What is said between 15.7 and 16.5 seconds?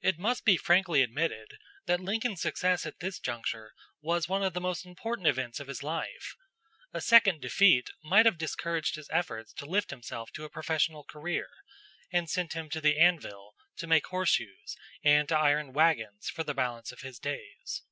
wagons for